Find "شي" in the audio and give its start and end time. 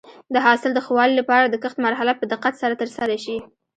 3.23-3.37